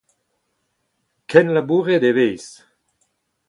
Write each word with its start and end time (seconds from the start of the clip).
Kenlabouret 1.29 2.03
e 2.09 2.11
vez. 2.17 2.45